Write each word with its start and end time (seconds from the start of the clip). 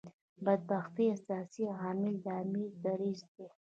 بدبختۍ 0.45 1.05
اساسي 1.17 1.63
عامل 1.79 2.15
د 2.25 2.27
امیر 2.43 2.71
دریځ 2.85 3.19
دی. 3.35 3.47